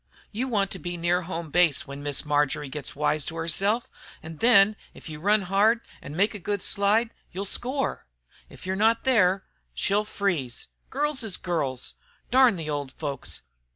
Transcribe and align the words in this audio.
You 0.31 0.47
want 0.47 0.71
to 0.71 0.79
be 0.79 0.97
near 0.97 1.21
home 1.21 1.51
base 1.51 1.85
when 1.85 2.01
Miss 2.01 2.25
Marjory 2.25 2.69
gets 2.69 2.95
wise 2.95 3.23
to 3.27 3.35
herself, 3.35 3.91
an' 4.23 4.37
then, 4.37 4.75
if 4.95 5.07
you 5.07 5.19
run 5.19 5.43
hard 5.43 5.81
an' 6.01 6.15
make 6.15 6.33
a 6.33 6.39
good 6.39 6.63
slide, 6.63 7.11
you'll 7.31 7.45
score! 7.45 8.07
If 8.49 8.65
you're 8.65 8.75
not 8.75 9.03
there 9.03 9.43
she'll 9.75 10.05
freeze. 10.05 10.69
Girls 10.89 11.21
is 11.21 11.37
girls. 11.37 11.93
Darn 12.31 12.55
the 12.55 12.67
old 12.67 12.91
folks! 12.93 13.43